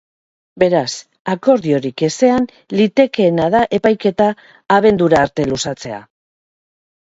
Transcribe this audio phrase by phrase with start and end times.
[0.61, 0.89] Beraz,
[1.33, 2.47] akordiorik ezean,
[2.79, 4.31] litekeena da epaiketa
[4.81, 6.03] abendura arte luzatzea.